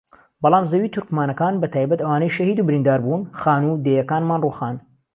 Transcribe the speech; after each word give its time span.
بەڵام 0.41 0.65
زەوی 0.71 0.93
تورکمانەکان 0.95 1.53
بەتایبەت 1.61 1.99
ئەوانەی 2.01 2.35
شەهید 2.37 2.57
و 2.59 2.65
بریندار 2.67 2.99
بوون 3.05 3.21
خانوو 3.41 3.73
و 3.75 3.81
دێیەکانمان 3.85 4.39
رووخان 4.43 4.75